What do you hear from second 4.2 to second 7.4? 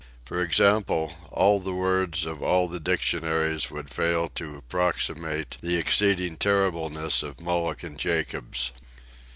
to approximate the exceeding terribleness of